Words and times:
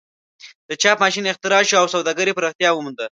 د 0.69 0.71
چاپ 0.81 0.97
ماشین 1.03 1.25
اختراع 1.29 1.63
شو 1.69 1.77
او 1.81 1.87
سوداګري 1.95 2.35
پراختیا 2.37 2.69
ومونده. 2.73 3.05